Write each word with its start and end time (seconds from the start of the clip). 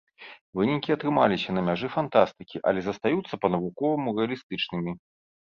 Вынікі 0.59 0.93
атрымаліся 0.95 1.49
на 1.57 1.61
мяжы 1.67 1.87
фантастыкі, 1.97 2.63
але 2.71 2.79
застаюцца 2.87 3.33
па-навуковаму 3.45 4.15
рэалістычнымі. 4.21 4.91